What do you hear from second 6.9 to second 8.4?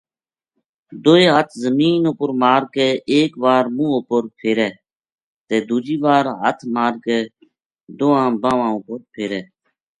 کے دواں